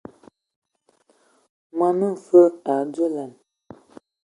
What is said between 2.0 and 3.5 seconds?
mfǝ a dzolan.